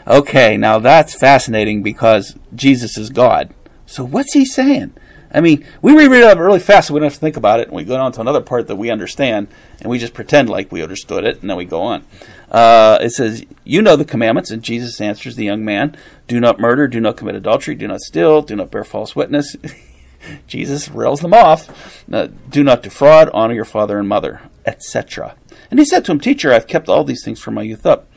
[0.08, 3.54] Okay, now that's fascinating because Jesus is God.
[3.86, 4.94] So what's he saying?
[5.34, 7.68] I mean, we reread it really fast, so we don't have to think about it,
[7.68, 9.48] and we go on to another part that we understand,
[9.82, 12.06] and we just pretend like we understood it, and then we go on.
[12.50, 16.60] Uh, it says, You know the commandments, and Jesus answers the young man Do not
[16.60, 19.58] murder, do not commit adultery, do not steal, do not bear false witness.
[20.48, 22.06] Jesus rails them off.
[22.12, 25.36] Uh, do not defraud, honor your father and mother, etc.
[25.70, 28.08] And he said to him, Teacher, I've kept all these things from my youth up.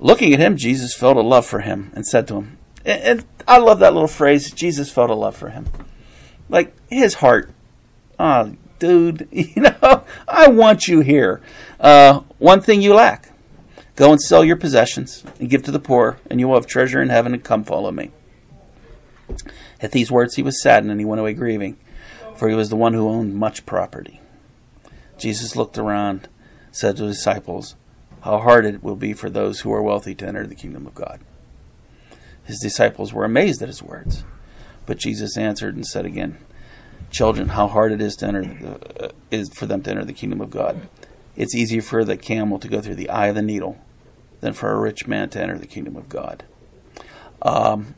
[0.00, 3.58] Looking at him, Jesus felt a love for him and said to him, and I
[3.58, 5.66] love that little phrase, Jesus felt a love for him
[6.48, 7.50] like his heart.
[8.18, 11.40] Oh, dude, you know, I want you here.
[11.78, 13.32] Uh, one thing you lack
[13.96, 17.02] go and sell your possessions and give to the poor, and you will have treasure
[17.02, 18.12] in heaven, and come follow me.
[19.80, 21.76] At these words he was saddened, and he went away grieving,
[22.36, 24.20] for he was the one who owned much property.
[25.18, 26.28] Jesus looked around,
[26.70, 27.74] said to the disciples,
[28.22, 30.94] How hard it will be for those who are wealthy to enter the kingdom of
[30.94, 31.20] God.
[32.44, 34.24] His disciples were amazed at his words.
[34.86, 36.38] But Jesus answered and said again,
[37.10, 40.12] Children, how hard it is to enter the, uh, is for them to enter the
[40.12, 40.88] kingdom of God.
[41.36, 43.78] It's easier for the camel to go through the eye of the needle
[44.40, 46.44] than for a rich man to enter the kingdom of God.
[47.42, 47.94] Um,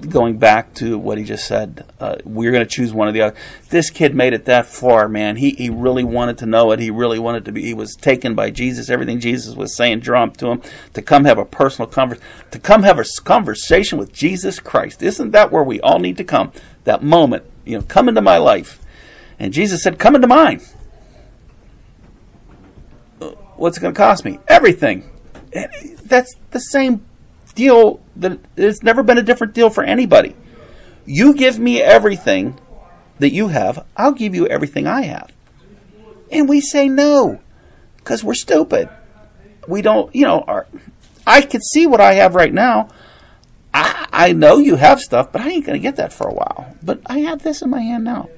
[0.00, 3.22] going back to what he just said, uh, we're going to choose one or the
[3.22, 3.36] other.
[3.70, 5.36] This kid made it that far, man.
[5.36, 6.78] He he really wanted to know it.
[6.78, 7.62] He really wanted to be.
[7.62, 8.90] He was taken by Jesus.
[8.90, 10.62] Everything Jesus was saying drew him to him
[10.94, 12.18] to come have a personal convers
[12.50, 15.02] to come have a conversation with Jesus Christ.
[15.02, 16.52] Isn't that where we all need to come?
[16.84, 18.80] That moment, you know, come into my life.
[19.38, 20.60] And Jesus said, "Come into mine."
[23.20, 24.40] Uh, what's it going to cost me?
[24.48, 25.10] Everything.
[26.04, 27.05] That's the same
[27.56, 30.36] deal that it's never been a different deal for anybody.
[31.04, 32.60] You give me everything
[33.18, 35.32] that you have, I'll give you everything I have.
[36.30, 37.40] And we say no
[37.96, 38.88] because we're stupid.
[39.66, 40.66] We don't, you know, our,
[41.26, 42.88] I can see what I have right now.
[43.74, 46.34] I, I know you have stuff, but I ain't going to get that for a
[46.34, 46.76] while.
[46.82, 48.28] But I have this in my hand now.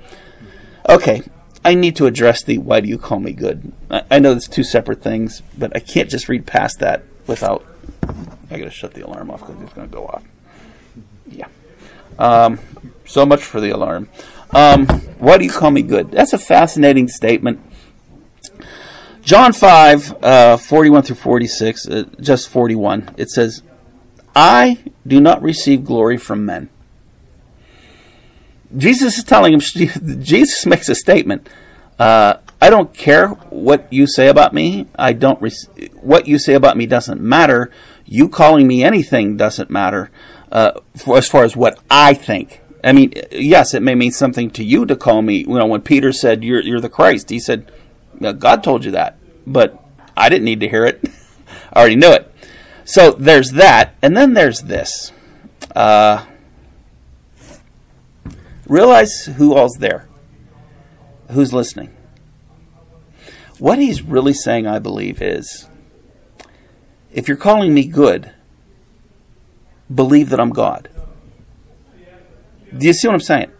[0.89, 1.23] Okay,
[1.65, 3.73] I need to address the why do you call me good?
[3.91, 7.65] I, I know it's two separate things, but I can't just read past that without
[8.51, 10.23] I gotta shut the alarm off because it's gonna go off.
[11.27, 11.49] Yeah.
[12.19, 12.59] Um,
[13.05, 14.09] so much for the alarm.
[14.55, 14.87] Um,
[15.19, 16.11] why do you call me good?
[16.11, 17.61] That's a fascinating statement.
[19.23, 23.63] John 5, uh, 41 through 46, uh, just 41, it says,
[24.35, 26.71] I do not receive glory from men.
[28.75, 29.61] Jesus is telling him,
[30.23, 31.47] Jesus makes a statement.
[31.99, 34.87] Uh, I don't care what you say about me.
[34.99, 37.71] I don't, re- what you say about me doesn't matter
[38.09, 40.11] you calling me anything doesn't matter
[40.51, 42.63] uh, for, as far as what I think.
[42.83, 45.39] I mean, yes, it may mean something to you to call me.
[45.39, 47.71] You know, when Peter said you're you're the Christ, he said,
[48.39, 49.85] God told you that, but
[50.17, 51.05] I didn't need to hear it.
[51.73, 52.33] I already knew it.
[52.85, 55.13] So there's that, and then there's this.
[55.77, 56.25] Uh,
[58.67, 60.09] realize who all's there,
[61.31, 61.95] who's listening.
[63.59, 65.69] What he's really saying, I believe, is
[67.13, 68.33] if you're calling me good,
[69.93, 70.89] believe that I'm God.
[72.77, 73.51] Do you see what I'm saying?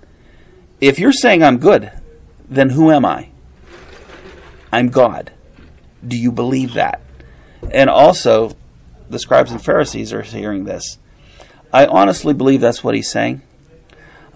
[0.81, 1.91] If you're saying I'm good,
[2.49, 3.31] then who am I?
[4.73, 5.33] I'm God.
[6.07, 7.01] Do you believe that?
[7.73, 8.57] And also,
[9.09, 10.99] the scribes and Pharisees are hearing this.
[11.73, 13.43] I honestly believe that's what he's saying.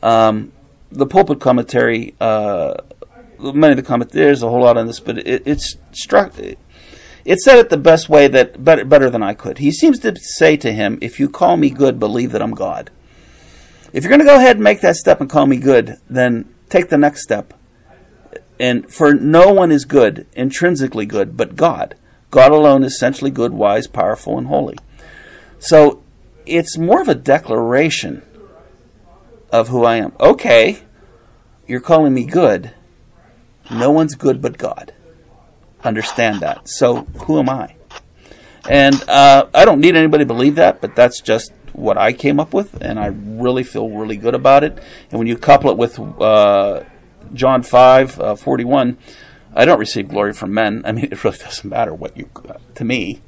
[0.02, 0.52] Um,
[0.90, 2.74] the pulpit commentary, uh,
[3.38, 6.38] many of the commentaries, there's a whole lot on this, but it, it's struck.
[6.38, 6.58] It
[7.24, 9.58] said it the best way that better, better than I could.
[9.58, 12.90] He seems to say to him, "If you call me good, believe that I'm God."
[13.92, 16.48] If you're going to go ahead and make that step and call me good, then
[16.70, 17.52] take the next step.
[18.58, 21.94] And for no one is good, intrinsically good, but God.
[22.30, 24.78] God alone is essentially good, wise, powerful, and holy.
[25.58, 26.02] So
[26.46, 28.22] it's more of a declaration
[29.52, 30.12] of who I am.
[30.18, 30.78] Okay,
[31.66, 32.72] you're calling me good.
[33.70, 34.94] No one's good but God.
[35.84, 36.68] Understand that.
[36.68, 37.74] So who am I?
[38.68, 42.38] And uh, I don't need anybody to believe that, but that's just what I came
[42.38, 44.78] up with, and I really feel really good about it.
[45.10, 46.84] And when you couple it with uh,
[47.32, 48.98] John 5 uh, 41,
[49.54, 50.82] I don't receive glory from men.
[50.86, 53.22] I mean, it really doesn't matter what you, uh, to me,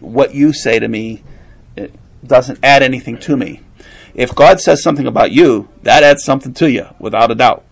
[0.00, 1.22] what you say to me,
[1.76, 1.94] it
[2.26, 3.60] doesn't add anything to me.
[4.14, 7.64] If God says something about you, that adds something to you, without a doubt.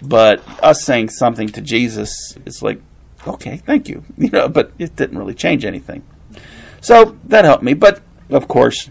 [0.00, 2.80] But us saying something to Jesus, it's like,
[3.26, 4.48] okay, thank you, you know.
[4.48, 6.04] But it didn't really change anything.
[6.80, 7.74] So that helped me.
[7.74, 8.00] But
[8.30, 8.90] of course,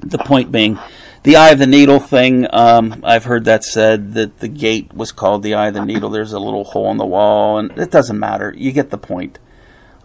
[0.00, 0.78] the point being,
[1.22, 2.46] the eye of the needle thing.
[2.52, 6.10] Um, I've heard that said that the gate was called the eye of the needle.
[6.10, 8.54] There's a little hole in the wall, and it doesn't matter.
[8.56, 9.38] You get the point.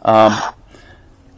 [0.02, 0.38] Um,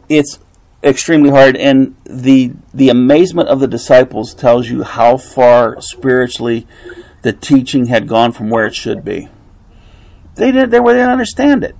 [0.08, 0.38] it's
[0.82, 6.66] extremely hard, and the the amazement of the disciples tells you how far spiritually
[7.22, 9.28] the teaching had gone from where it should be.
[10.36, 10.70] They didn't.
[10.70, 11.74] They, they didn't understand it.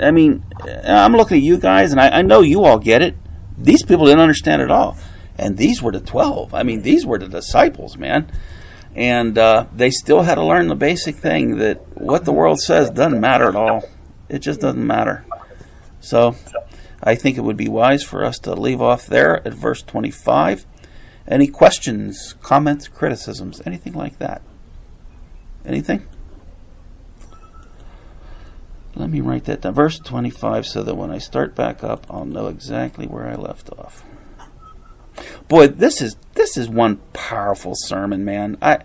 [0.00, 0.44] I mean,
[0.84, 3.16] I'm looking at you guys, and I, I know you all get it.
[3.58, 4.96] These people didn't understand at all
[5.40, 6.52] and these were the 12.
[6.52, 8.30] I mean, these were the disciples, man.
[8.94, 12.90] And uh, they still had to learn the basic thing that what the world says
[12.90, 13.82] doesn't matter at all.
[14.28, 15.24] It just doesn't matter.
[16.00, 16.36] So
[17.02, 20.66] I think it would be wise for us to leave off there at verse 25.
[21.26, 24.42] Any questions, comments, criticisms, anything like that?
[25.64, 26.06] Anything?
[29.00, 29.72] Let me write that down.
[29.72, 33.70] Verse 25 so that when I start back up, I'll know exactly where I left
[33.70, 34.04] off.
[35.48, 38.58] Boy, this is this is one powerful sermon, man.
[38.60, 38.80] I,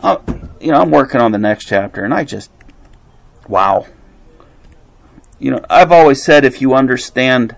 [0.00, 0.18] I,
[0.60, 2.50] you know, I'm working on the next chapter, and I just,
[3.48, 3.86] wow.
[5.38, 7.56] You know, I've always said if you understand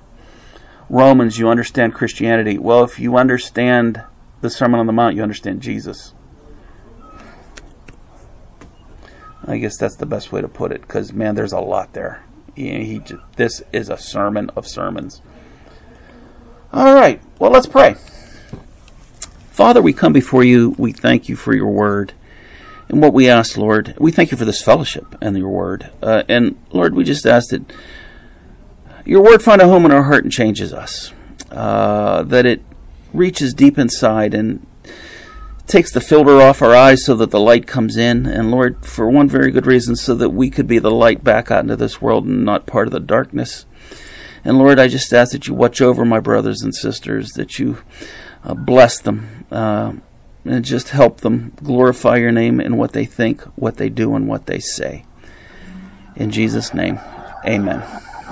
[0.89, 2.59] Romans, you understand Christianity.
[2.59, 4.03] Well, if you understand
[4.43, 6.14] the Sermon on the Mount, you understand Jesus.
[9.47, 12.25] I guess that's the best way to put it, because man, there's a lot there.
[12.55, 13.03] He, he,
[13.37, 15.21] this is a sermon of sermons.
[16.73, 17.97] All right, well, let's pray.
[19.51, 20.75] Father, we come before you.
[20.79, 22.13] We thank you for your word.
[22.89, 25.91] And what we ask, Lord, we thank you for this fellowship and your word.
[26.03, 27.63] Uh, and Lord, we just ask that
[29.05, 31.13] your word find a home in our heart and changes us.
[31.51, 32.63] Uh, that it
[33.13, 34.67] reaches deep inside and
[35.67, 38.27] takes the filter off our eyes so that the light comes in.
[38.27, 41.51] And Lord, for one very good reason, so that we could be the light back
[41.51, 43.67] out into this world and not part of the darkness.
[44.45, 47.79] And Lord, I just ask that you watch over my brothers and sisters, that you
[48.45, 49.95] uh, bless them, uh,
[50.45, 54.29] and just help them glorify your name in what they think, what they do, and
[54.29, 55.07] what they say.
[56.15, 57.01] In Jesus' name,
[57.47, 58.04] amen.